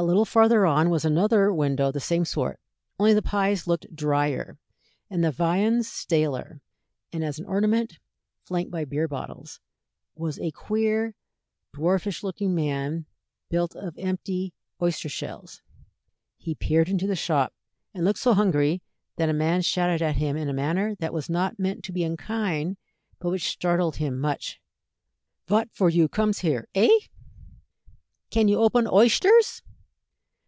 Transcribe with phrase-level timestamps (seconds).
[0.00, 2.60] A little farther on was another window of the same sort,
[3.00, 4.56] only the pies looked drier,
[5.10, 6.60] and the viands staler;
[7.12, 7.98] and as an ornament,
[8.44, 9.58] flanked by beer bottles,
[10.14, 11.16] was a queer,
[11.74, 13.06] dwarfish looking man
[13.50, 15.62] built of empty oyster shells.
[16.36, 17.52] He peered into the shop,
[17.92, 18.82] and looked so hungry,
[19.16, 22.04] that a man shouted at him in a manner that was not meant to be
[22.04, 22.76] unkind,
[23.18, 24.60] but which startled him much:
[25.48, 27.08] "Vat for you comes here, hey?
[28.30, 29.60] Can you open oyshters?